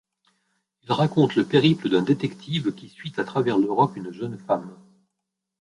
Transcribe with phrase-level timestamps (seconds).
[0.81, 4.75] Il raconte le périple d'un détective qui suit à travers l'Europe une jeune femme.